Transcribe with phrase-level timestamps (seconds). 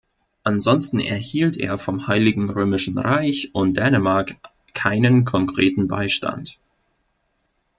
[0.43, 4.35] Ansonsten erhielt er vom Heiligen Römischen Reich und Dänemark
[4.73, 6.57] keinen konkreten Beistand.